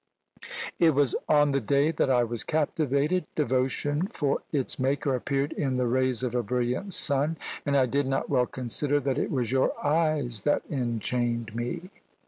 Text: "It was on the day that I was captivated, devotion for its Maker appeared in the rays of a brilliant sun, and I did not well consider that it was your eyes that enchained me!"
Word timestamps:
"It 0.79 0.95
was 0.95 1.15
on 1.29 1.51
the 1.51 1.61
day 1.61 1.91
that 1.91 2.09
I 2.09 2.23
was 2.23 2.43
captivated, 2.43 3.27
devotion 3.35 4.07
for 4.07 4.41
its 4.51 4.79
Maker 4.79 5.13
appeared 5.13 5.51
in 5.53 5.75
the 5.75 5.85
rays 5.85 6.23
of 6.23 6.33
a 6.33 6.41
brilliant 6.41 6.95
sun, 6.95 7.37
and 7.67 7.77
I 7.77 7.85
did 7.85 8.07
not 8.07 8.27
well 8.27 8.47
consider 8.47 8.99
that 8.99 9.19
it 9.19 9.29
was 9.29 9.51
your 9.51 9.73
eyes 9.85 10.41
that 10.41 10.63
enchained 10.71 11.55
me!" 11.55 11.91